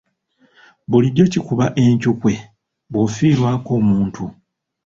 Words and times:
Bulijjo 0.89 1.25
kikuba 1.33 1.65
enkyukwe 1.83 2.33
bw'ofiirwako 2.91 3.69
omuntu. 3.79 4.23